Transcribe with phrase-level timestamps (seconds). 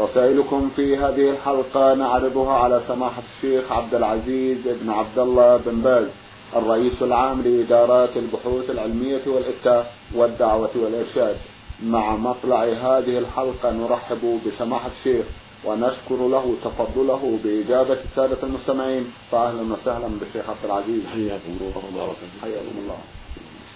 [0.00, 6.06] رسائلكم في هذه الحلقة نعرضها على سماحة الشيخ عبد العزيز بن عبد الله بن باز
[6.56, 11.36] الرئيس العام لإدارات البحوث العلمية والإفتاء والدعوة والإرشاد.
[11.84, 15.26] مع مطلع هذه الحلقة نرحب بسماحة الشيخ
[15.64, 19.12] ونشكر له تفضله بإجابة السادة المستمعين.
[19.30, 21.02] فأهلا وسهلا بالشيخ عبد العزيز.
[21.12, 23.19] حياكم الله وبارك حياكم الله.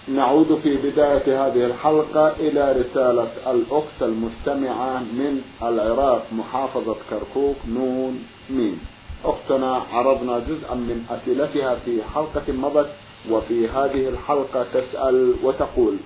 [0.07, 8.79] نعود في بداية هذه الحلقة إلى رسالة الأخت المستمعة من العراق محافظة كركوك نون ميم
[9.25, 12.89] أختنا عرضنا جزءا من أسئلتها في حلقة مضت
[13.31, 15.97] وفي هذه الحلقة تسأل وتقول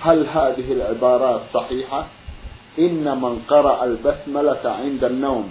[0.00, 2.06] هل هذه العبارات صحيحة؟
[2.78, 5.50] إن من قرأ البسملة عند النوم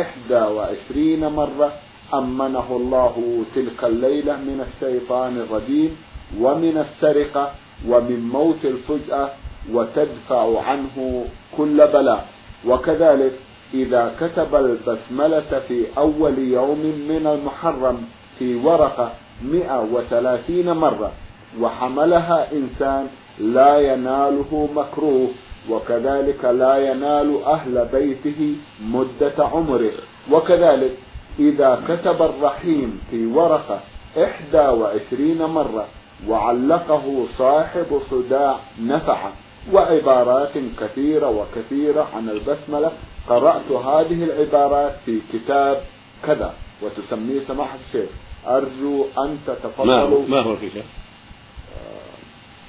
[0.00, 1.72] إحدى وعشرين مرة
[2.14, 5.96] أمنه الله تلك الليلة من الشيطان الرجيم.
[6.40, 7.50] ومن السرقة
[7.88, 9.30] ومن موت الفجأة
[9.72, 11.24] وتدفع عنه
[11.56, 12.26] كل بلاء.
[12.66, 13.32] وكذلك
[13.74, 17.98] إذا كتب البسملة في أول يوم من المحرم
[18.38, 21.12] في ورقة 130 مرة
[21.60, 23.06] وحملها إنسان
[23.38, 25.28] لا يناله مكروه
[25.70, 29.92] وكذلك لا ينال أهل بيته مدة عمره.
[30.32, 30.92] وكذلك
[31.38, 33.80] إذا كتب الرحيم في ورقة
[34.24, 35.86] إحدى وعشرين مرة
[36.28, 39.32] وعلقه صاحب صداع نفعه
[39.72, 42.92] وعبارات كثيرة وكثيرة عن البسملة.
[43.28, 45.82] قرأت هذه العبارات في كتاب
[46.26, 48.10] كذا وتسميه سماحة الشيخ.
[48.46, 49.86] أرجو أن تتفضلوا.
[49.86, 50.84] ما هو, ما هو الكتاب؟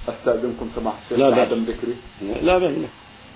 [0.10, 1.96] أستأذنكم سماحة الشيخ لا بعدم ذكري؟
[2.42, 2.88] لا بينه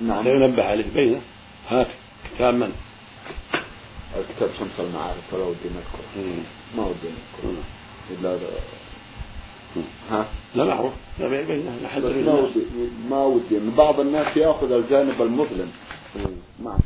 [0.02, 0.24] نعم.
[0.24, 1.22] سينبه عليه بينه
[1.70, 1.88] هات.
[2.36, 2.72] كتاب من؟
[4.30, 6.04] كتاب شمس المعارف ولا ودي نذكر
[6.78, 7.62] ما ودي نذكر
[8.12, 8.38] إلا
[10.12, 11.40] ها؟ لا معروف لا ما
[12.34, 12.62] ودي
[13.10, 13.58] ما ودي.
[13.58, 15.72] إن بعض الناس ياخذ الجانب المظلم.
[16.64, 16.80] نعم.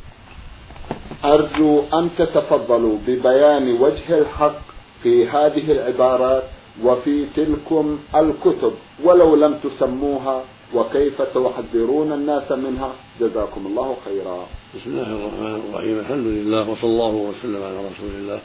[1.24, 4.60] أرجو أن تتفضلوا ببيان وجه الحق
[5.02, 6.42] في هذه العبارات
[6.84, 8.72] وفي تلكم الكتب
[9.04, 10.42] ولو لم تسموها
[10.74, 14.46] وكيف تحذرون الناس منها؟ جزاكم الله خيرا.
[14.74, 15.98] بسم الله الرحمن الرحيم.
[15.98, 18.40] الحمد لله وصلى الله وسلم على رسول الله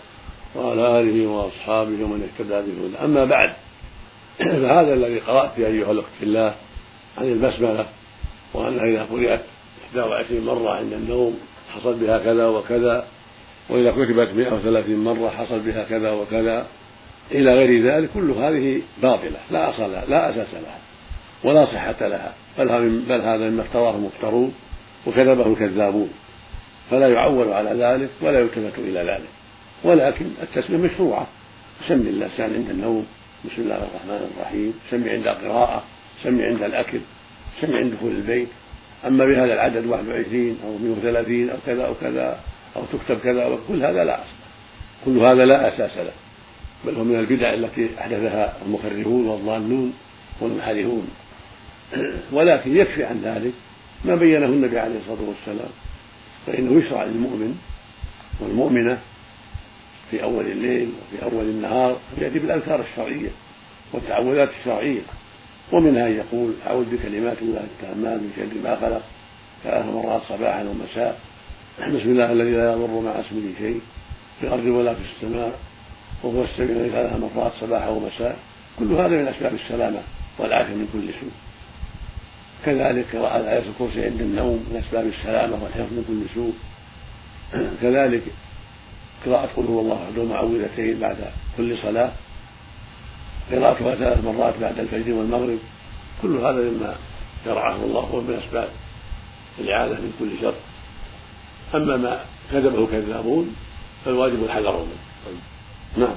[0.56, 3.06] وعلى آله وأصحابه ومن اهتدى به.
[3.06, 3.56] أما بعد
[4.62, 6.56] فهذا الذي قرأت يا أيها الأخت في الله
[7.18, 7.86] عن البسملة
[8.54, 9.42] وأنها إذا قرأت
[9.96, 11.40] 21 مرة عند النوم
[11.76, 13.08] حصل بها كذا وكذا
[13.70, 16.68] وإذا كتبت 130 مرة حصل بها كذا وكذا
[17.32, 20.80] إلى غير ذلك كل هذه باطلة لا أصل لا أساس لها
[21.44, 24.54] ولا صحة لها بل, بل هذا مما افتراه المفترون
[25.08, 26.10] وكذبه الكذابون
[26.92, 29.30] فلا يعول على ذلك ولا يلتفت إلى ذلك
[29.84, 31.28] ولكن التسمية مشروعة
[31.86, 33.06] يسمي الإنسان عند النوم
[33.46, 34.74] بسم الله الرحمن الرحيم.
[34.92, 35.84] سمي عند القراءة
[36.24, 37.00] سمي عند الأكل
[37.62, 38.48] سمي عند دخول البيت.
[39.08, 42.40] أما بهذا العدد 21 أو 130 أو كذا أو كذا
[42.76, 44.38] أو تكتب كذا وكل هذا لا أصل.
[45.06, 46.12] كل هذا لا أساس له.
[46.86, 49.94] بل هو من البدع التي أحدثها المخرفون والضالون
[50.42, 51.08] والمنحرفون.
[52.32, 53.54] ولكن يكفي عن ذلك
[54.06, 55.72] ما بينه النبي عليه الصلاة والسلام.
[56.48, 57.58] فإنه يشرع للمؤمن
[58.40, 58.98] والمؤمنة
[60.12, 63.30] في أول الليل وفي أول النهار يأتي بالأذكار الشرعية
[63.94, 65.02] والتعوذات الشرعية.
[65.72, 69.02] ومنها أن يقول أعوذ بكلمات الله التامات من شر ما خلق
[69.64, 71.20] ثلاث مرات صباحا ومساء.
[71.80, 73.82] بسم الله الذي لا يضر مع اسمه شيء
[74.40, 75.60] في الأرض ولا في السماء
[76.24, 78.38] وهو السميع ثلاث مرات صباحا ومساء.
[78.80, 80.00] كل هذا من أسباب السلامة
[80.40, 81.32] والعافية من كل سوء.
[82.66, 86.54] كذلك قراءة آية الكرسي عند النوم من أسباب السلامة والحفظ من كل سوء.
[87.82, 88.22] كذلك
[89.26, 92.12] قراءة قل هو الله أحد ومعوذتين بعد كل صلاة.
[93.52, 95.60] قراءتها ثلاث مرات بعد الفجر والمغرب.
[96.22, 96.96] كل هذا مما
[97.46, 98.70] شرعه الله ومن أسباب
[99.60, 100.54] الإعاذة من كل شر.
[101.76, 102.20] أما ما
[102.52, 103.56] كذبه الكذابون
[104.06, 105.38] فالواجب الحذر منه.
[105.98, 106.16] نعم.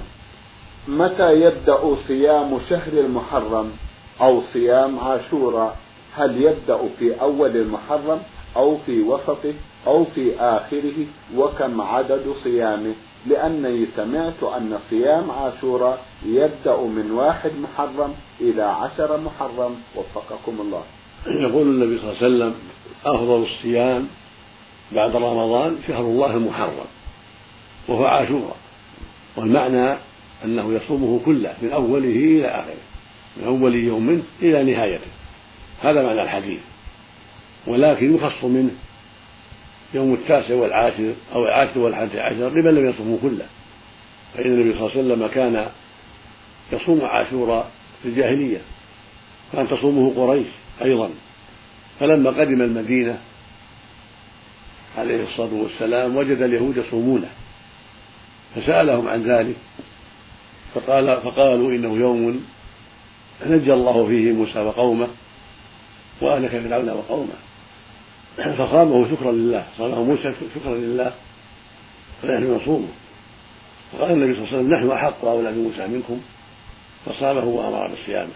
[0.88, 3.72] متى يبدأ صيام شهر المحرم
[4.20, 5.76] أو صيام عاشوراء؟
[6.16, 8.22] هل يبدأ في أول المحرم
[8.56, 9.54] أو في وسطه؟
[9.86, 12.94] أو في آخره وكم عدد صيامه
[13.26, 19.74] لأنني سمعت أن صيام عاشوراء يبدأ من واحد محرم إلى عشر محرم.
[19.96, 20.82] وفقكم الله.
[21.26, 22.54] يقول النبي صلى الله عليه وسلم
[23.04, 24.08] أفضل الصيام
[24.92, 26.86] بعد رمضان شهر الله المحرم
[27.88, 28.56] وهو عاشوراء.
[29.36, 29.96] والمعنى
[30.44, 32.84] أنه يصومه كله من أوله إلى آخره
[33.36, 35.10] من أول يوم منه إلى نهايته.
[35.82, 36.60] هذا معنى الحديث.
[37.66, 38.70] ولكن يخص منه
[39.94, 43.46] يوم التاسع والعاشر أو العاشر والحادي عشر لمن لم يصومه كله.
[44.34, 45.68] فإن النبي صلى الله عليه وسلم كان
[46.72, 47.70] يصوم عاشوراء
[48.02, 48.60] في الجاهلية
[49.52, 50.46] كان تصومه قريش
[50.82, 51.10] أيضا.
[52.00, 53.18] فلما قدم المدينة
[54.98, 57.30] عليه الصلاة والسلام وجد اليهود يصومونه.
[58.54, 59.56] فسألهم عن ذلك
[60.74, 62.44] فقال فقالوا إنه يوم
[63.46, 65.08] نجى الله فيه موسى وقومه
[66.20, 67.53] وأهلك فرعون وقومه.
[68.36, 69.66] فصامه شكرا لله.
[69.78, 71.12] صامه موسى شكرا لله.
[72.22, 72.88] فنحن نصومه
[73.92, 76.20] فقال النبي صلى الله عليه وسلم نحن أحق أولى بموسى منكم.
[77.06, 78.32] فصامه وأمر بصيامه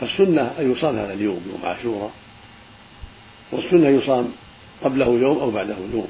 [0.00, 2.10] فالسنة أن يصام هذا اليوم يوم عاشوراء.
[3.52, 4.28] والسنة يصام
[4.84, 6.08] قبله يوم أو بعده يوم.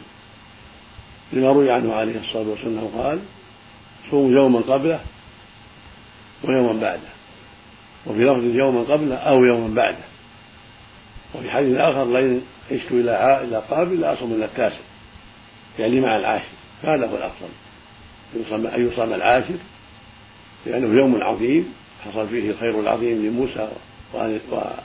[1.33, 3.19] لما روي عنه عليه الصلاة والسلام قال
[4.11, 5.01] صوموا يوما قبله
[6.45, 7.09] ويوما بعده.
[8.07, 10.05] وفي لفظ يوما قبله أو يوما بعده.
[11.35, 12.43] وفي حديث آخر لئن
[12.73, 14.81] عشت إلى إلى قابل لأصوم إلى التاسع.
[15.79, 17.49] يعني مع العاشر؟ هذا هو الأفضل.
[18.67, 19.55] أن يصام العاشر
[20.67, 23.69] لأنه يوم عظيم حصل فيه الخير العظيم لموسى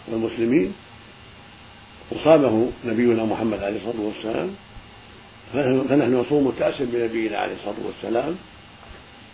[0.07, 0.73] والمسلمين.
[2.11, 4.55] وصامه نبينا محمد عليه الصلاة والسلام.
[5.53, 8.35] فنحن نصوم التاسع بنبينا عليه الصلاة والسلام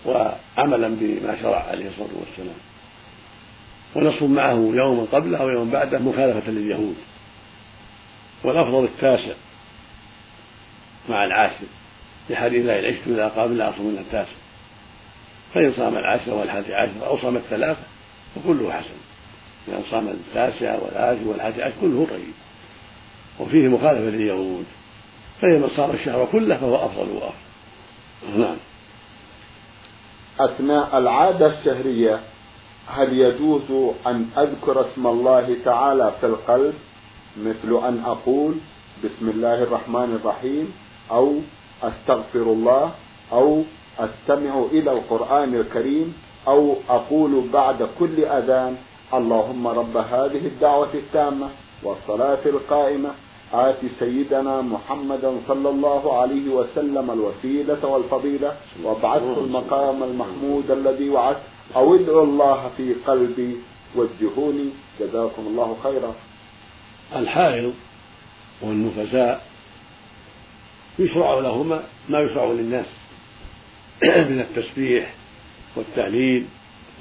[0.06, 2.58] وعملا بما شرع عليه الصلاة والسلام.
[3.96, 6.96] ونصوم معه يوما قبله أو يوما بعده مخالفة لليهود.
[8.44, 9.34] والأفضل التاسع
[11.10, 11.66] مع العاشر
[12.30, 14.36] لحديث لا عشت إذا قابل لا أصوم إلا التاسع.
[15.54, 17.84] فإن صام العاشر والحادي عشر أو صام الثلاثة
[18.36, 18.96] فكله حسن.
[19.68, 22.34] لأن صام التاسع والعاشر والحادي عشر كله طيب.
[23.40, 24.66] وفيه مخالفة لليهود.
[25.42, 27.36] فإذا صام الشهر كله فهو أفضل وأفضل.
[28.38, 28.58] نعم.
[30.40, 32.20] أثناء العادة الشهرية
[32.88, 36.74] هل يجوز أن أذكر اسم الله تعالى في القلب؟
[37.38, 38.54] مثل أن أقول
[39.04, 40.74] بسم الله الرحمن الرحيم
[41.12, 41.34] أو
[41.84, 42.92] أستغفر الله
[43.32, 43.64] أو
[44.00, 46.14] أستمع إلى القرآن الكريم
[46.48, 48.76] أو أقول بعد كل أذان
[49.14, 51.50] اللهم رب هذه الدعوة التامة
[51.84, 53.10] والصلاة القائمة
[53.54, 58.52] آت سيدنا محمدا صلى الله عليه وسلم الوسيلة والفضيلة
[58.84, 63.56] وابعثه المقام المحمود الذي وعدت أو ادعو الله في قلبي
[63.96, 64.70] وجهوني
[65.00, 66.16] جزاكم الله خيرا.
[67.16, 67.74] الحائض
[68.62, 69.48] والنفساء
[71.00, 72.86] يشرع لهما ما يشرع للناس
[74.30, 75.14] من التسبيح
[75.76, 76.46] والتهليل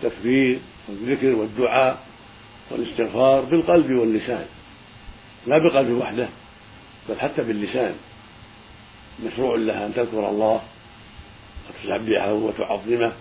[0.03, 0.59] والتكبير
[0.89, 2.07] والذكر والدعاء
[2.71, 4.47] والاستغفار بالقلب واللسان.
[5.47, 6.29] لا بالقلب وحده
[7.09, 7.95] بل حتى باللسان.
[9.25, 10.61] مشروع لها أن تذكر الله
[11.69, 13.13] وتسبحه وتعظمه.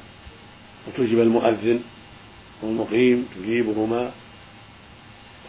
[0.88, 1.80] وتجيب المؤذن
[2.64, 4.12] والمقيم تجيبهما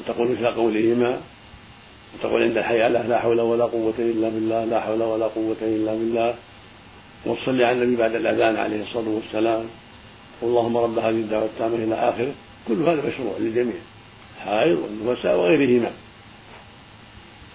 [0.01, 1.21] وتقول مثل قولهما
[2.15, 5.93] وتقول عند الحي له لا حول ولا قوة إلا بالله لا حول ولا قوة إلا
[5.95, 6.35] بالله.
[7.27, 9.65] وتصلي على النبي بعد الأذان عليه الصلاة والسلام.
[10.43, 12.33] اللهم رب هذه الدعوة التامة إلى آخره.
[12.69, 13.75] كل هذا مشروع للجميع.
[14.37, 15.91] الحائض والنفساء وغيرهما.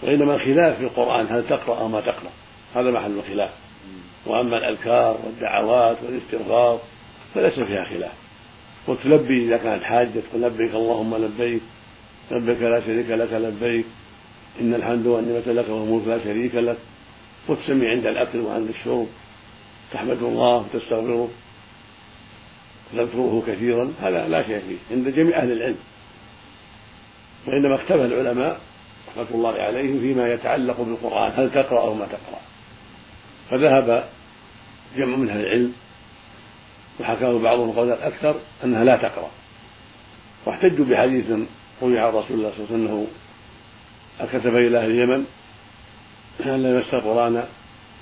[0.04, 2.32] وإنما الخلاف في القرآن هل تقرأ أو ما تقرأ؟
[2.76, 3.52] هذا محل الخلاف.
[4.26, 6.80] وأما الأذكار والدعوات والاستغفار
[7.36, 8.12] فليس فيها خلاف.
[8.88, 11.62] وتلبي إذا كانت حاجة تقول لبيك اللهم لبيك
[12.32, 13.86] لبيك لا شريك لك لبيك.
[14.62, 16.78] إن الحمد والنعمة لك والملك لا شريك لك.
[17.48, 19.08] وتسمي عند الأكل وعند الشرب.
[19.92, 21.30] تحمد الله وتستغفره.
[22.94, 23.94] وتذكره كثيرا.
[24.02, 24.96] هذا لا شيء فيه.
[24.96, 25.78] عند جميع أهل العلم.
[27.48, 28.60] وإنما اختلف العلماء
[29.10, 31.32] رحمة الله عليهم فيما يتعلق بالقرآن.
[31.36, 32.42] هل تقرأ أو ما تقرأ؟
[33.50, 34.10] فذهب
[34.98, 35.74] جمع من أهل العلم
[37.00, 39.32] وحكاه بعضهم قولا الأكثر أنها لا تقرأ.
[40.46, 41.26] واحتجوا بحديث
[41.82, 43.08] روي عن رسول الله صلى الله عليه وسلم أنه
[44.22, 45.26] الكتب إلى أهل اليمن
[46.46, 47.46] أن لا يمس القرآن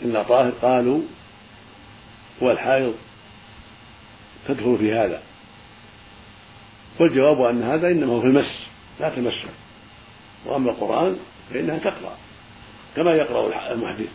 [0.01, 0.51] إلا طاهر.
[0.61, 1.01] قالوا
[2.41, 2.95] والحائض
[4.47, 5.21] تدخل في هذا.
[6.99, 8.67] والجواب أن هذا إنما هو في المس
[8.99, 9.49] لا تمسه
[10.45, 11.17] وأما القرآن
[11.53, 12.17] فإنها تقرأ
[12.95, 14.09] كما يقرأ المحدث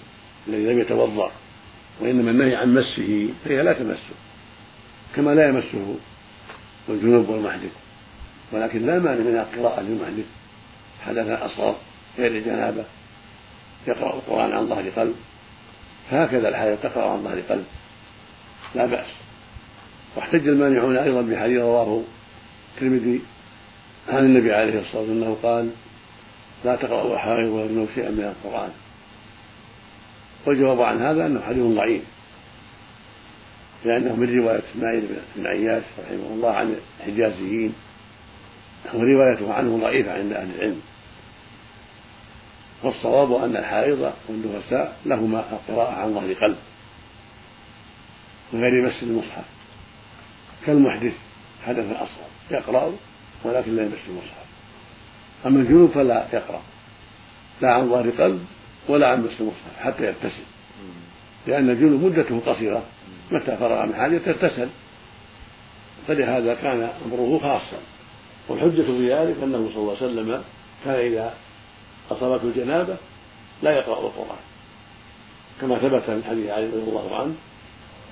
[0.49, 1.31] الذي لم يتوضأ
[2.01, 4.15] وإنما النهي عن مسه فهي لا تمسه
[5.17, 5.95] كما لا يمسه
[6.89, 7.73] الجنوب والمحدث.
[8.53, 10.25] ولكن لا مانع من القراءة للمحدث.
[11.07, 11.77] حدثا أصغر
[12.19, 12.85] غير الجنابة.
[13.89, 15.15] يقرأ القرآن عن ظهر قلب.
[16.11, 17.65] فهكذا الحياة تقرأ عن ظهر قلب.
[18.75, 19.07] لا بأس.
[20.17, 22.03] واحتج المانعون أيضا بحديث رواه
[22.75, 23.21] الترمذي
[24.09, 25.71] عن النبي عليه الصلاة والسلام أنه قال
[26.65, 28.71] لا تقرأوا الحائض ولا شيئا من القرآن.
[30.47, 32.03] والجواب عن هذا أنه حديث ضعيف.
[33.85, 37.75] لأنه من رواية إسماعيل بن عياش رحمه الله عن الحجازيين.
[38.95, 40.81] وروايته عنه ضعيفة عند أهل العلم.
[42.83, 46.57] والصواب أن الحائض والنفساء لهما القراءة عن ظهر قلب.
[48.53, 49.45] من غير مس المصحف.
[50.67, 51.13] كالمحدث
[51.67, 52.93] حدثا أصغر يقرأ
[53.45, 54.47] ولكن لا يمس المصحف.
[55.47, 56.63] أما الجنوب فلا يقرأ.
[57.61, 58.47] لا عن ظهر قلب
[58.89, 60.43] ولا عن مس المصحف حتى يغتسل
[61.47, 62.83] لأن الجنوب مدته قصيرة.
[63.31, 64.69] متى فرغ من حاجته اغتسل
[66.09, 67.77] فلهذا كان أمره خاصا.
[68.49, 70.43] والحجة في ذلك أنه صلى الله عليه وسلم
[70.85, 71.35] كان إذا
[72.11, 72.97] أصابته الجنابة
[73.63, 74.43] لا يقرأ القرآن.
[75.61, 77.35] كما ثبت من حديث علي رضي الله عنه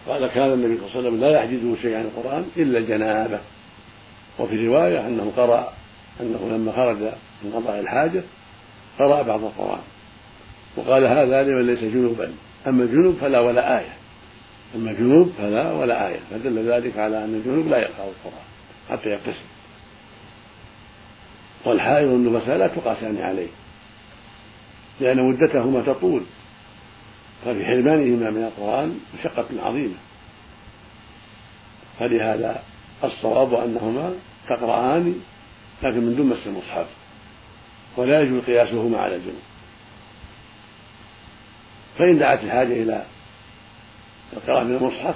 [0.09, 3.41] قال كان النبي صلى الله عليه وسلم لا يحجزه شيء عن القرآن إلا الجنابة.
[4.39, 5.73] وفي رواية أنه قرأ
[6.21, 6.99] أنه لما خرج
[7.43, 8.23] من قضاء الحاجة
[8.99, 9.81] قرأ بعض القرآن.
[10.77, 12.33] وقال هذا لمن ليس جنوبا.
[12.67, 14.00] أما الجنوب فلا ولا آية.
[14.75, 18.45] أما الجنوب فلا ولا آية فدل ذلك على أن الجنوب لا يقرأ القرآن
[18.91, 19.45] حتى يغتسل
[21.65, 23.49] والحائض والنفساء لا تقاسان عليه
[25.01, 26.23] لأن مدتهما تطول
[27.45, 29.95] ففي حرمانهما من القرآن مشقة عظيمة.
[31.99, 32.63] فلهذا
[33.05, 34.15] الصواب أنهما
[34.49, 35.21] تقرآن
[35.83, 36.87] لكن من دون مس المصحف
[37.97, 39.43] ولا يجوز قياسهما على الجنوب.
[41.99, 43.05] فإن دعت الحاجة إلى
[44.33, 45.15] القراءة من المصحف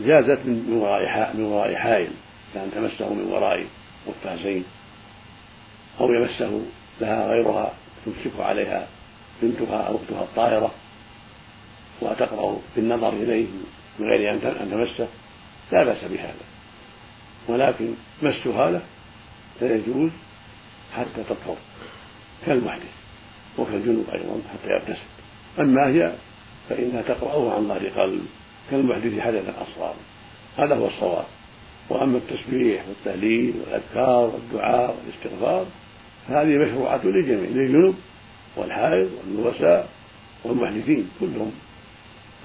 [0.00, 2.10] جازت من وراء من وراء حائل
[2.54, 3.66] كأن تمسه من وراء
[4.06, 4.64] قفازين
[6.00, 6.60] أو يمسه
[7.00, 7.74] لها غيرها
[8.06, 8.86] تمسك عليها
[9.42, 10.74] بنتها أو أختها الطاهرة
[12.00, 13.46] وتقرأ بالنظر إليه
[13.98, 15.08] من غير أن تمسه
[15.72, 16.44] لا بأس بهذا.
[17.48, 18.82] ولكن مسها له
[19.60, 20.10] لا يجوز
[20.96, 21.56] حتى تطهر
[22.46, 22.92] كالمحدث
[23.58, 25.02] وكالجنوب أيضا حتى يغتسل
[25.58, 26.12] أما هي
[26.68, 28.26] فإنها تقرأه عن ظهر قلب
[28.70, 29.94] كالمحدث حدثا أصغر
[30.56, 31.24] هذا هو الصواب.
[31.90, 35.66] وأما التسبيح والتهليل والأذكار والدعاء والاستغفار
[36.28, 37.94] هذه مشروعة للجميع للجنوب
[38.56, 39.88] والحائض والنوساء
[40.44, 41.52] والمحدثين كلهم.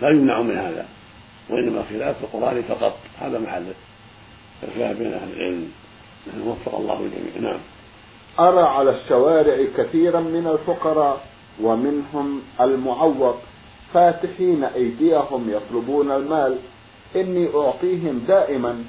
[0.02, 0.86] لا يمنع من هذا
[1.50, 2.98] وإنما خلاف القرآن فقط.
[3.20, 3.66] هذا محل
[4.64, 5.72] الخلاف بين أهل العلم.
[6.46, 7.52] وفق الله الجميع.
[7.52, 7.60] نعم.
[8.40, 11.22] أرى على الشوارع كثيرا من الفقراء
[11.62, 13.42] ومنهم المعوق.
[13.94, 16.58] فاتحين أيديهم يطلبون المال.
[17.16, 18.84] إني أعطيهم دائما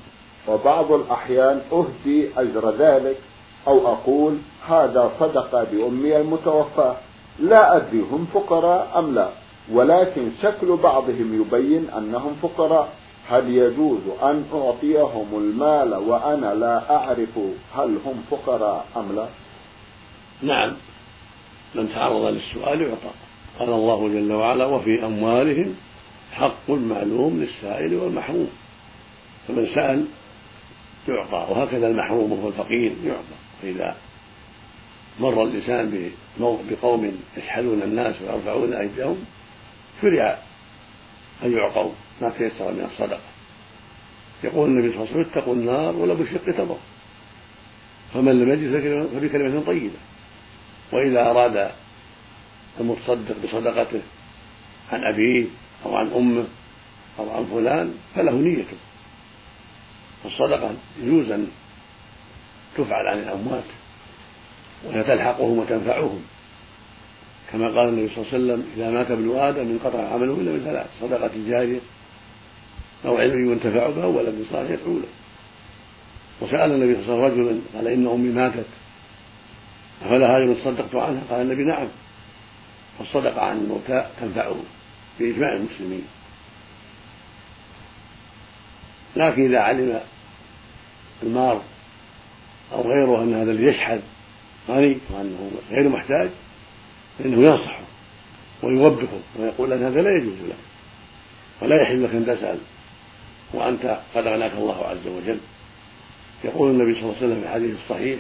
[0.49, 3.17] وبعض الأحيان أهدي أجر ذلك
[3.67, 4.39] أو أقول
[4.69, 6.97] هذا صدقة بأمي المتوفاة.
[7.39, 9.29] لا أدري هم فقراء أم لا
[9.73, 12.89] ولكن شكل بعضهم يبين أنهم فقراء.
[13.29, 17.39] هل يجوز أن أعطيهم المال وأنا لا أعرف
[17.75, 19.27] هل هم فقراء أم لا؟
[20.43, 20.77] نعم.
[21.75, 23.11] من تعرض للسؤال يعطى.
[23.61, 25.75] قال الله جل وعلا وفي أموالهم
[26.33, 28.51] حق معلوم للسائل والمحروم.
[29.49, 30.07] فمن سأل
[31.09, 33.37] يعطى وهكذا المحروم وهو الفقير يعطى.
[33.63, 33.97] فإذا
[35.21, 39.17] مر الإنسان بقوم يشحذون الناس ويرفعون أيديهم
[40.03, 40.39] شرع
[41.45, 41.91] أن يعطوا
[42.23, 43.31] ما تيسر من الصدقة.
[44.45, 46.79] يقول النبي صلى الله عليه وسلم اتقوا النار ولو بشق تمر
[48.15, 50.01] فمن لم يجد فبكلمة طيبة.
[50.93, 51.71] وإذا أراد
[52.81, 54.01] المتصدق بصدقته
[54.93, 55.47] عن أبيه
[55.87, 56.45] أو عن أمه
[57.19, 58.77] أو عن فلان فله نيته.
[60.25, 61.47] فالصدقة يجوز أن
[62.77, 63.65] تفعل عن الأموات
[64.85, 66.23] وهي تلحقهم وتنفعهم.
[67.53, 70.63] كما قال النبي صلى الله عليه وسلم إذا مات ابن آدم انقطع عمله إلا من
[70.65, 71.81] ثلاث صدقة جارية
[73.05, 75.09] أو علم ينتفع به أو ولد صالح يدعو له.
[76.41, 78.67] وسأل النبي صلى الله عليه وسلم رجلا قال إن أمي ماتت
[80.03, 81.89] أفلا هذه من صدقت عنها؟ قال النبي نعم.
[83.01, 84.65] فالصدقة عن الموتى تنفعهم
[85.19, 86.05] بإجماع المسلمين.
[89.17, 90.01] لكن إذا علم
[91.23, 91.63] المار
[92.73, 94.01] أو غيره أن هذا الذي يشحذ
[94.69, 96.31] غني وأنه غير محتاج
[97.19, 97.81] فإنه ينصحه
[98.63, 100.57] ويوبخه ويقول أن هذا لا يجوز لك
[101.63, 102.59] ولا يحل لك أن تسأل
[103.55, 105.41] وأنت قد أغناك الله عز وجل.
[106.45, 108.19] يقول النبي صلى الله عليه وسلم في الحديث الصحيح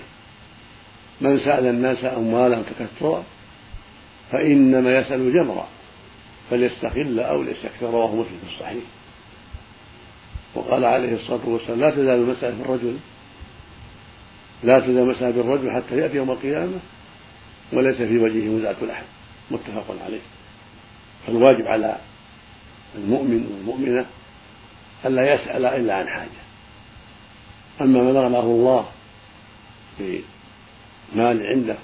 [1.20, 3.25] من سأل الناس أموالا تكثرا
[4.32, 5.68] فإنما يسأل جمرا
[6.50, 8.84] فليستقل أو ليستكثر رواه مسلم في الصحيح.
[10.54, 12.99] وقال عليه الصلاة والسلام لا تزال المسألة في الرجل
[14.62, 16.78] لا تزال مسألة بالرجل حتى يأتي يوم القيامة
[17.72, 19.04] وليس في وجهه مزعة لحم
[19.50, 20.20] متفق عليه.
[21.26, 21.96] فالواجب على
[22.94, 24.06] المؤمن والمؤمنة
[25.04, 26.40] ألا يسأل إلا عن حاجة.
[27.80, 28.88] أما من أغناه الله
[29.99, 31.76] بمال عنده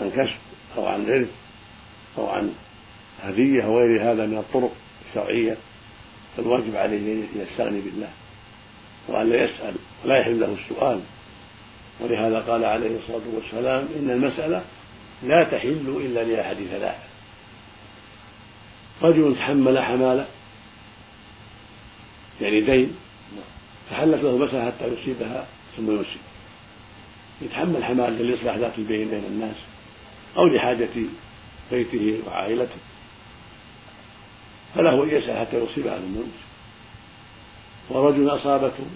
[0.00, 1.30] عن كسب أو عن إرث
[2.18, 2.52] أو عن
[3.22, 4.72] هدية أو غير هذا من الطرق
[5.08, 5.56] الشرعية
[6.36, 8.10] فالواجب عليه أن يستغني بالله
[9.08, 11.00] وأن لا يسأل ولا يحل له السؤال.
[12.00, 14.64] ولهذا قال عليه الصلاة والسلام إن المسألة
[15.22, 17.04] لا تحل إلا لأحد ثلاثة.
[19.02, 20.26] رجل تحمل حمالة
[22.40, 22.96] يعني دين
[23.90, 26.20] فحلت له مسألة حتى يصيبها ثم يمسك.
[27.42, 29.56] يتحمل حمالة لإصلاح ذات البين بين الناس.
[30.36, 30.88] أو لحاجة
[31.70, 32.76] بيته وعائلته.
[34.74, 36.44] فله أن يسأل حتى يصيبها ثم يمسك
[37.90, 38.86] ورجل أصابته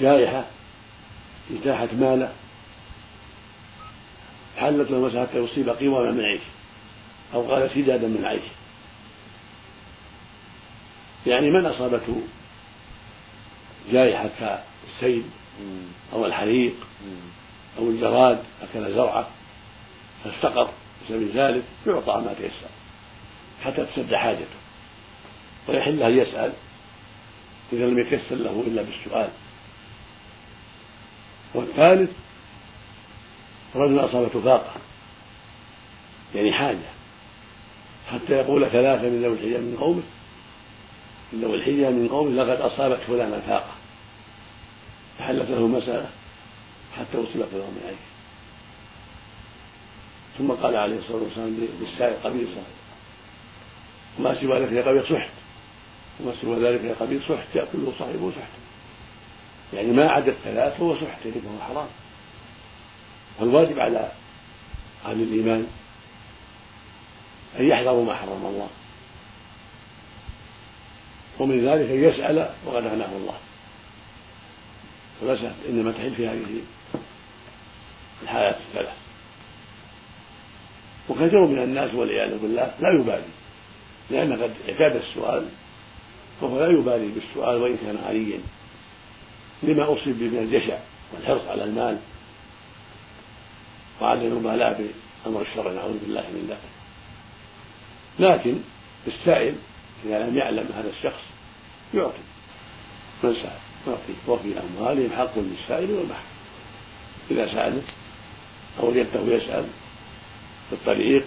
[0.00, 0.44] جائحة
[1.50, 2.32] اجتاحت ماله
[4.56, 6.50] حلت له حتى يصيب قواما من عيشه
[7.34, 8.50] أو قال سدادا من عيشه
[11.26, 12.22] يعني من أصابته
[13.92, 15.22] جائحة كالسيل
[16.12, 16.74] أو الحريق
[17.78, 19.28] أو الجراد أكل زرعة.
[20.24, 20.70] فافتقر
[21.04, 22.70] بسبب ذلك يعطى ما تيسر
[23.60, 24.56] حتى تسد حاجته.
[25.68, 26.52] ويحل أن يسأل
[27.72, 29.28] إذا لم يتيسر له إلا بالسؤال.
[31.54, 32.10] والثالث
[33.74, 34.74] رجل أصابته فاقة
[36.34, 36.88] يعني حاجة
[38.12, 40.02] حتى يقول ثلاثة من ذوي الحجة من قومه
[41.32, 43.72] من ذوي الحجة من قومه لقد أصابت فلانا فاقة.
[45.18, 46.10] فحلت له مسألة
[46.96, 48.15] حتى وصل فلان من عيشه
[50.38, 52.62] ثم قال عليه الصلاة والسلام للسائق قبيصة
[54.18, 55.30] وما سوى ذلك يا قبيص سحت.
[56.20, 57.46] وما سوى ذلك يا قبيص سحت.
[57.54, 58.50] يأكله صاحبه سحت.
[59.72, 61.88] يعني ما عدا الثلاث هو سحت يعني فهو حرام.
[63.40, 64.12] والواجب على
[65.06, 65.66] أهل الإيمان
[67.58, 68.68] أن يحذروا ما حرم الله.
[71.38, 73.38] ومن ذلك أن يسأل وقد أغناه الله.
[75.20, 76.60] فالمسألة إنما تحل في هذه
[78.22, 79.05] الحالات الثلاث.
[81.08, 83.28] وكثير من الناس والعياذ بالله لا يبالي
[84.10, 85.48] لأن قد اعتاد السؤال
[86.40, 88.40] وهو لا يبالي بالسؤال وإن كان عليا.
[89.62, 90.78] لما أصيب به من الجشع
[91.14, 91.98] والحرص على المال
[94.00, 94.76] وعدم المبالاة
[95.24, 96.76] بأمر الشرع نعوذ بالله من ذلك.
[98.18, 98.56] لكن
[99.06, 99.54] السائل
[100.04, 101.22] إذا لم يعلم هذا الشخص
[101.94, 102.18] يعطي
[103.22, 104.12] من سأل يعطي.
[104.28, 106.36] وفي أموالهم حق للسائل والمحروم
[107.30, 107.82] إذا سأله
[108.80, 109.66] أو وجدته يسأل
[110.70, 111.24] في الطريق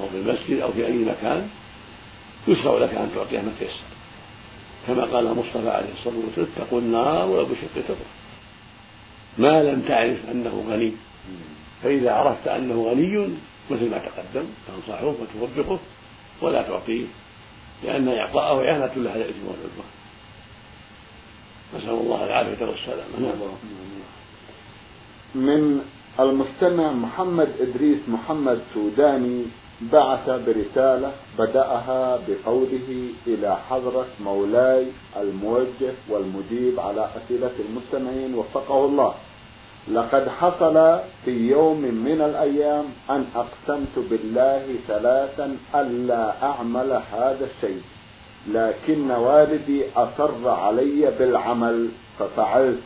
[0.00, 1.48] أو في المسجد أو في أي مكان
[2.48, 3.84] يشرع لك أن تعطيه ما تيسر.
[4.86, 7.96] كما قال المصطفى عليه الصلاة والسلام اتقوا النار ولو بشق تمر
[9.38, 10.92] ما لم تعرف أنه غني.
[11.82, 13.28] فإذا عرفت أنه غني
[13.70, 15.78] مثل ما تقدم تنصحه وتوبخه
[16.40, 17.04] ولا تعطيه
[17.84, 19.92] لأن إعطاءه إعانة له على الإثم والعدوان.
[21.74, 23.34] نسأل الله العافية والسلامة.
[25.34, 25.84] من
[26.20, 29.44] المستمع محمد إدريس محمد سوداني
[29.92, 39.14] بعث برسالة بدأها بقوله إلى حضرة مولاي الموجه والمجيب على أسئلة المستمعين وفقه الله.
[39.92, 47.82] لقد حصل في يوم من الأيام أن أقسمت بالله ثلاثا ألا أعمل هذا الشيء
[48.48, 52.82] لكن والدي أصر علي بالعمل ففعلت.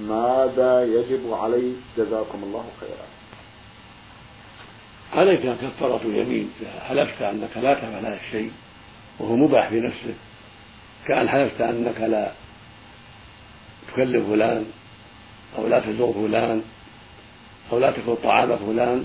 [0.00, 3.06] ماذا يجب علي جزاكم الله خيرا؟
[5.12, 8.52] عليك كفارة اليمين إذا حلفت أنك لا تفعل هذا الشيء
[9.18, 10.14] وهو مباح في نفسه
[11.06, 12.32] كأن حلفت أنك لا
[13.88, 14.66] تكلم فلان
[15.58, 16.62] أو لا تزور فلان
[17.72, 19.04] أو لا تكل طعام فلان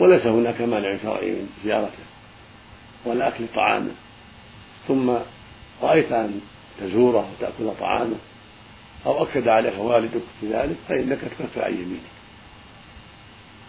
[0.00, 2.04] وليس هناك مانع شرعي من زيارته
[3.04, 3.90] ولا أكل طعامه.
[4.88, 5.12] ثم
[5.82, 6.40] رأيت أن
[6.80, 8.16] تزوره وتأكل طعامه.
[9.06, 12.00] أو أكد عليك والدك في ذلك فإنك تكفر عن يمينك.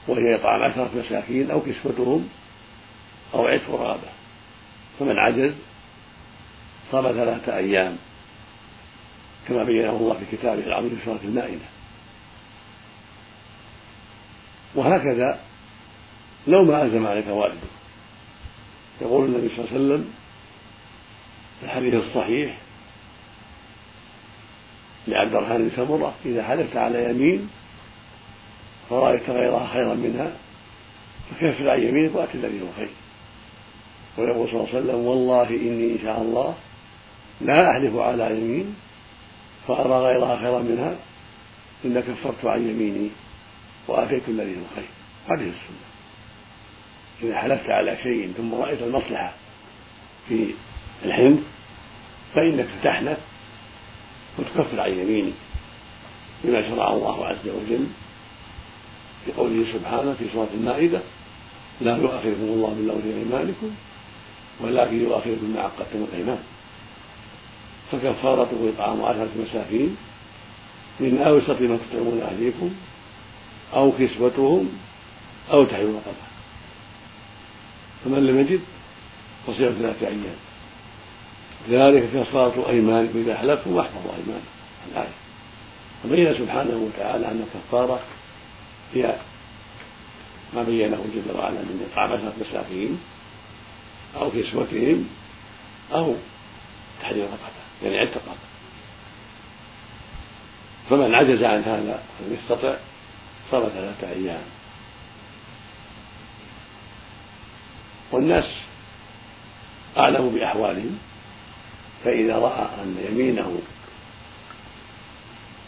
[0.07, 2.29] وهي إطعام عشرة مساكين أو كسوتهم
[3.33, 4.09] أو عتق رغبة
[4.99, 5.53] فمن عجز
[6.91, 7.97] صام ثلاثة أيام
[9.47, 11.65] كما بينه الله في كتابه العظيم في سورة المائدة.
[14.75, 15.39] وهكذا
[16.47, 17.67] لو ما ألزم عليك والدك
[19.01, 20.13] يقول النبي صلى الله عليه وسلم
[21.59, 22.57] في الحديث الصحيح
[25.39, 27.49] بن سمرة إذا حلفت على يمين
[28.89, 30.31] فرأيت غيرها خيرا منها
[31.31, 32.89] فكفر عن يمينك وأت الذي هو خير
[34.17, 36.55] ويقول صلى الله عليه وسلم والله إني إن شاء الله
[37.41, 38.75] لا أحلف على يمين
[39.67, 40.95] فأرى غيرها خيرا منها
[41.85, 43.09] إن كفرت عن يميني
[43.87, 44.89] وآتيت الذي هو خير.
[45.27, 45.85] هذه السنة.
[47.23, 49.33] إذا حلفت على شيء ثم رأيت المصلحة
[50.27, 50.53] في
[51.05, 51.39] الحنث
[52.35, 53.17] فإنك تحلف
[54.39, 55.33] وتكفر عن يمينك
[56.43, 57.87] بما شرع الله عز وجل
[59.25, 61.01] في قوله سبحانه في سورة المائدة
[61.81, 63.69] لا يؤاخذكم الله باللغو في أيمانكم
[64.61, 66.39] ولكن يؤاخذكم ما عقدتم الأيمان.
[67.91, 69.95] فكفارته إطعام عشرة مساكين
[70.99, 72.71] من أوسط ما تطعمون أهليكم
[73.73, 74.69] أو كسوتهم
[75.51, 76.25] أو تحرير رقبة
[78.05, 78.61] فمن لم يجد
[79.47, 80.35] فصيام ثلاثة أيام.
[81.69, 84.47] ذلك كفارة أيمانكم إذا حلفتم واحفظوا أيمانكم
[84.91, 85.13] الآية.
[86.03, 87.99] فبين سبحانه وتعالى أن الكفارة
[88.93, 89.15] هي
[90.53, 92.99] ما بينه جل وعلا من إطعام عشرة مساكين
[94.15, 95.09] أو كسوتهم
[95.93, 96.15] أو
[97.01, 98.21] تحرير رقبة يعني عتق
[100.89, 102.75] فمن عجز عن هذا فلم يستطع
[103.51, 104.43] صار ثلاثة أيام.
[108.11, 108.55] والناس
[109.97, 110.99] أعلم بأحوالهم.
[112.05, 113.59] فإذا رأى أن يمينه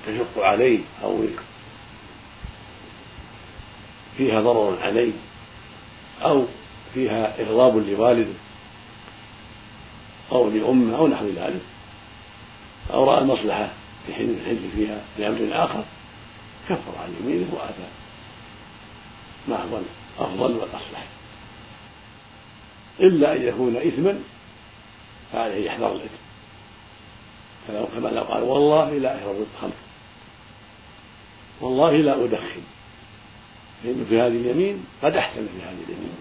[0.08, 1.23] تشق عليه أو
[4.17, 5.12] فيها ضرر عليه
[6.21, 6.45] أو
[6.93, 8.34] فيها إغضاب لوالده
[10.32, 11.62] أو لأمه أو نحو ذلك
[12.93, 13.69] أو رأى المصلحة
[14.08, 15.84] في حين الحج فيها بأمر آخر
[16.69, 17.88] كفر عن يمينه وأتى.
[19.47, 19.80] ما هو
[20.19, 21.08] الأفضل والأصلح.
[23.00, 24.19] إلا أن يكون إثما
[25.34, 26.27] فعليه يحذر الإثم.
[27.68, 29.72] كما لو قال والله لا أشرب الخمر.
[31.62, 32.62] والله لا أدخن.
[33.84, 36.16] فإنه في هذه اليمين قد أحسن في هذه اليمين.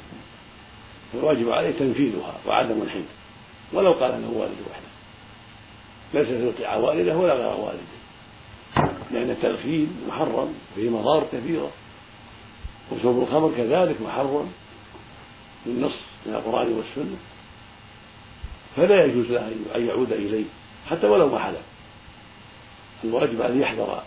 [1.12, 3.08] فالواجب عليه تنفيذها وعدم الحنث.
[3.72, 4.86] ولو قال أنه والد وحده.
[6.14, 7.96] ليس يطيع والده ولا غير والده.
[9.10, 11.70] لأن التدخين محرم فيه مضار كثيرة.
[12.92, 14.52] وشرب الخمر كذلك محرم.
[15.66, 17.16] بالنص من القرآن والسنة.
[18.76, 20.44] فلا يجوز له أن يعود إليه.
[20.90, 21.62] حتى ولو ما حلف.
[23.04, 24.02] الواجب ان يحذر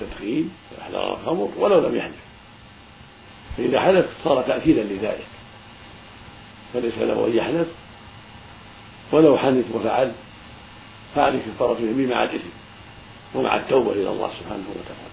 [0.00, 2.16] التدخين ويحذر الخمر ولو لم يحلف
[3.56, 5.26] فإذا حلف صار تأكيدا لذلك.
[6.74, 7.68] فليس له أن يحلف
[9.12, 10.12] ولو حنث وفعل
[11.14, 12.48] فعليه كفارة اليمين مع الإثم
[13.34, 15.08] ومع التوبة إلى الله سبحانه وتعالى.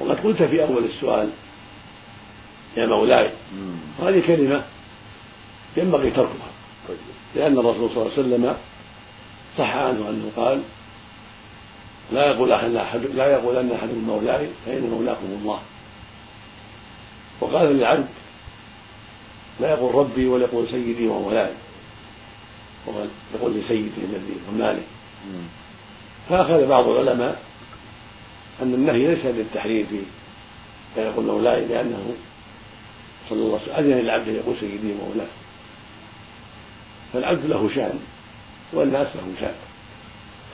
[0.00, 1.30] وقد قلت في أول السؤال
[2.76, 3.30] يا مولاي
[4.02, 4.64] هذه كلمة
[5.76, 6.49] ينبغي تركها.
[7.34, 8.56] لأن الرسول صلى الله عليه وسلم
[9.58, 10.62] صح عنه أنه قال
[12.12, 15.60] لا يقول أحد لا يقول أن أحد مولاي فإن مولاكم الله.
[17.40, 18.08] وقال للعبد
[19.60, 21.52] لا يقول ربي ولا يقول سيدي ومولاي
[23.34, 24.86] يقول لسيده الذي ومالك
[26.28, 27.42] فأخذ بعض العلماء
[28.62, 30.00] أن النهي ليس للتحريم في
[30.96, 32.14] لا يقول مولاي لأنه
[33.28, 35.26] صلى الله عليه وسلم أذن للعبد أن يقول سيدي ومولاي.
[37.12, 37.98] فالعبد له شأن
[38.72, 39.54] والناس لهم شأن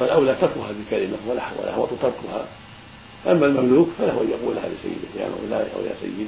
[0.01, 2.47] فالأولى تركها بكلمة والأحوط تركها.
[3.27, 6.27] أما المملوك فله أن يقولها لسيده يا مولاي أو يا سيدي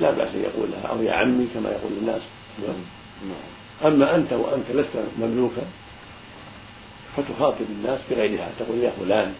[0.00, 2.22] لا بأس أن يقولها أو يا عمي كما يقول الناس.
[3.84, 5.62] أما أنت وأنت لست مملوكا
[7.16, 9.34] فتخاطب الناس بغيرها تقول يا فلان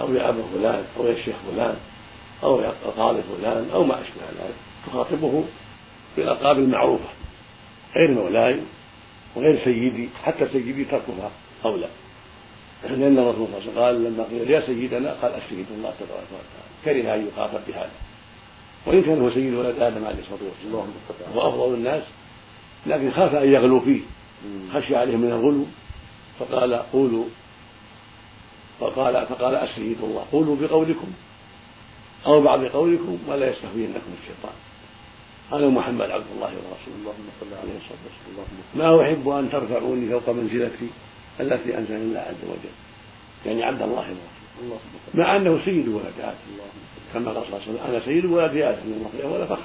[0.00, 1.76] أو يا أبا فلان أو يا الشيخ فلان
[2.42, 4.54] أو يا القاضي فلان أو ما أشبه ذلك
[4.86, 5.44] تخاطبه
[6.16, 7.08] بالألقاب المعروفة
[7.96, 8.60] غير مولاي
[9.36, 11.30] وغير سيدي حتى سيدي تركها
[11.64, 11.88] أولى
[12.82, 16.26] لأن الرسول صلى الله عليه وسلم قال لما قيل يا سيدنا قال السيد الله تبارك
[16.30, 17.02] وتعالى.
[17.02, 17.90] كره أن يخاطب بهذا.
[18.86, 20.92] وإن كان هو سيد ولد آدم عليه الصلاة والسلام
[21.34, 22.02] هو أفضل الناس
[22.86, 24.00] لكن خاف أن يغلو فيه.
[24.74, 25.64] خشي عليهم من الغلو.
[26.38, 27.24] فقال قولوا
[28.80, 30.24] فقال فقال السيد الله.
[30.32, 31.10] قولوا بقولكم
[32.26, 34.54] أو بعض قولكم ولا يستهوينكم الشيطان.
[35.52, 40.30] أنا محمد عبد الله ورسوله اللهم صل عليه الصلاة والسلام ما أحب أن ترفعوني فوق
[40.30, 40.88] منزلتي
[41.40, 42.74] التي أنزل الله عز وجل.
[43.46, 44.78] يعني عبد الله ورسوله.
[45.14, 46.36] مع أنه سيد ولد آدم.
[47.14, 49.62] كما قال صلى الله عليه وسلم أنا سيد ولد الله ولا فخر.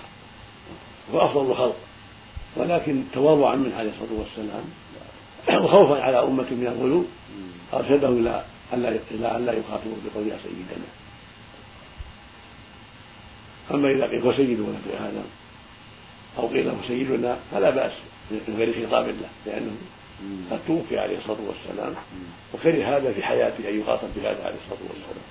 [1.13, 1.76] وأفضل الخلق.
[2.56, 4.63] ولكن تواضعا منه عليه الصلاة والسلام
[5.63, 7.06] وخوفا على أمة من الغلو
[7.74, 8.43] أرشدهم إلى
[9.12, 10.88] إلى أن لا يخاطبوا بقول يا سيدنا.
[13.72, 15.24] أما إذا قيل هو سيد ولد آدم
[16.38, 17.91] أو قيل هو سيدنا فلا بأس
[18.32, 19.72] من غير خطاب له لأنه
[20.52, 21.96] قد توفي عليه الصلاة والسلام.
[22.54, 25.26] وكره هذا في حياته أن يخاطب بهذا عليه الصلاة والسلام.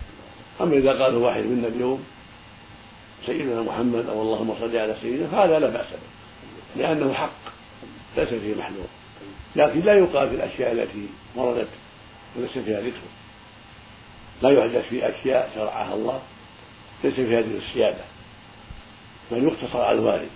[0.61, 2.05] أما إذا قاله واحد منا اليوم
[3.27, 7.43] سيدنا محمد أو اللهم صل على سيدنا فهذا لا بأس به لأنه حق
[8.17, 8.87] ليس فيه محذور.
[9.57, 11.69] لكن لا يقال في الأشياء التي وردت
[12.37, 13.01] وليس فيها ذكر.
[14.43, 16.21] لا يحدث في أشياء شرعها الله
[17.05, 18.05] ليس فيها ذكر السيادة.
[19.31, 20.29] بل يقتصر على الوارد.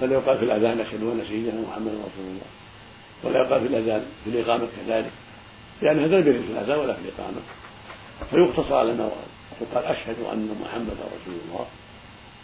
[0.00, 2.46] فلا يقال في الأذان أشهد أن سيدنا محمد رسول الله.
[3.24, 5.10] ولا يقال في الأذان في الإقامة كذلك.
[5.82, 7.40] لأن هذا لم في الأذان ولا في الإقامة.
[8.30, 9.34] فيقتصر على ما ورد.
[9.60, 11.66] يقال أشهد أن محمدا رسول الله.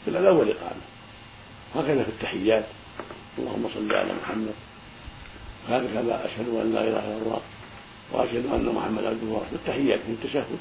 [0.05, 0.81] في الأذان والإقامة.
[1.75, 2.65] هكذا في التحيات.
[3.39, 4.55] اللهم صل على محمد.
[5.69, 7.41] هكذا أشهد أن لا إله إلا الله.
[8.13, 9.53] وأشهد أن محمدا عبده ورسوله.
[9.53, 10.59] التحيات في التشهد.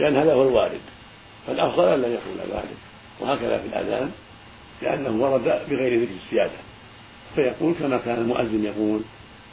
[0.00, 0.80] لأن هذا هو الوارد.
[1.46, 2.76] فالأفضل أن لا يقول ذلك.
[3.20, 4.12] وهكذا في الأذان.
[4.82, 6.58] لأنه ورد بغير ذكر السيادة.
[7.34, 9.00] فيقول كما كان المؤذن يقول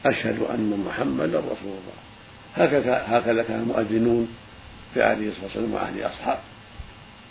[0.05, 1.99] أشهد أن محمدا رسول الله.
[2.55, 4.27] هكذا هكذا كان المؤذنون
[4.93, 6.39] في عهده صلى الله عليه وسلم وعهد أصحابه.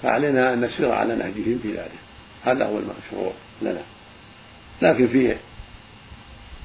[0.03, 1.99] فعلينا أن نسير على نهجهم في ذلك.
[2.45, 3.33] هذا هو المشروع
[3.63, 3.83] لنا.
[4.83, 5.37] لكن في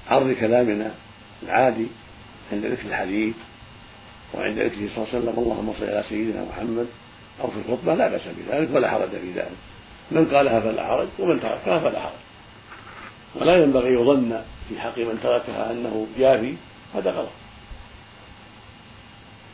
[0.10, 0.92] عرض كلامنا
[1.44, 1.88] العادي
[2.52, 3.36] عند ذكر الحديث
[4.34, 6.88] وعند ذكره صلى الله عليه وسلم اللهم صل على سيدنا محمد
[7.42, 9.58] أو في الخطبة لا بأس بذلك ولا حرج في ذلك.
[10.12, 12.24] من قالها فلا حرج ومن تركها فلا حرج
[13.36, 16.54] ولا ينبغي يظن في حق من تركها أنه جافي
[16.96, 17.30] هذا غلط.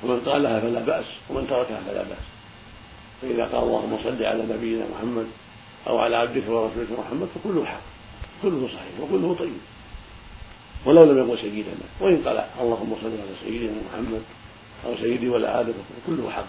[0.04, 2.26] ومن قالها فلا بأس ومن تركها فلا بأس.
[3.22, 5.28] فإذا قال اللهم صل على نبينا محمد
[5.88, 7.82] أو على عبدك ورسولك محمد فكله حق
[8.42, 9.62] كله صحيح وكله طيب.
[10.86, 14.22] ولو لم يقل سيدنا وإن قال اللهم صل على سيدنا محمد
[14.86, 15.74] أو سيدي ولا آدم
[16.08, 16.48] فكله حق.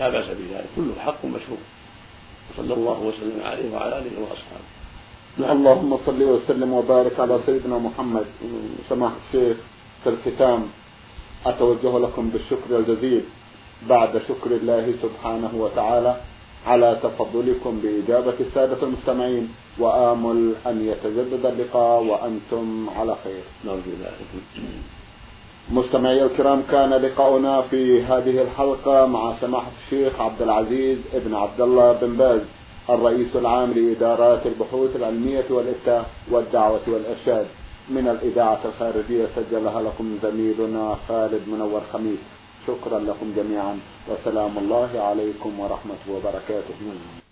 [0.00, 1.58] لا بأس بذلك كله حق مشروع.
[2.50, 4.68] وصلى الله وسلم عليه وعلى آله وأصحابه.
[5.38, 8.26] اللهم صل وسلم وبارك على سيدنا محمد
[8.88, 9.56] سماحة الشيخ
[10.04, 10.62] في الختام.
[11.46, 13.24] أتوجه لكم بالشكر الجزيل
[13.88, 16.12] بعد شكر الله سبحانه وتعالى
[16.66, 23.44] على تفضلكم بإجابة السادة المستمعين وآمل أن يتجدد اللقاء وأنتم على خير.
[23.64, 24.30] نرجو ذلك
[25.70, 31.92] مستمعي الكرام كان لقاؤنا في هذه الحلقة مع سماحة الشيخ عبد العزيز ابن عبد الله
[31.92, 32.40] بن باز
[32.90, 37.46] الرئيس العام لإدارات البحوث العلمية والإفتاء والدعوة والإرشاد.
[37.90, 42.18] من الإذاعة الخارجية سجلها لكم زميلنا خالد منور خميس.
[42.66, 47.25] شكرا لكم جميعا وسلام الله عليكم ورحمة وبركاته.